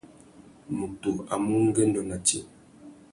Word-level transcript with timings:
Mutu 0.77 1.11
a 1.33 1.35
mú 1.43 1.51
ungüêndô 1.63 2.01
nà 2.09 2.17
tsi. 2.27 2.39